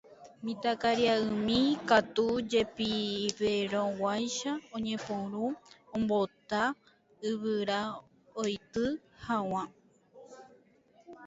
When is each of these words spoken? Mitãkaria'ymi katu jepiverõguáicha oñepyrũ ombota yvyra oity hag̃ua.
Mitãkaria'ymi 0.45 1.59
katu 1.89 2.25
jepiverõguáicha 2.51 4.51
oñepyrũ 4.75 5.45
ombota 5.95 6.61
yvyra 7.29 7.81
oity 8.41 8.83
hag̃ua. 9.23 9.63